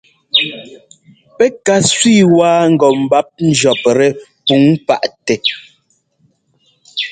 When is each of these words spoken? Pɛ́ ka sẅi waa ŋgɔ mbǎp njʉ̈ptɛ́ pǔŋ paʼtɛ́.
Pɛ́ 1.37 1.49
ka 1.65 1.75
sẅi 1.87 2.17
waa 2.37 2.61
ŋgɔ 2.73 2.87
mbǎp 3.03 3.27
njʉ̈ptɛ́ 3.47 4.09
pǔŋ 4.45 4.63
paʼtɛ́. 4.87 5.37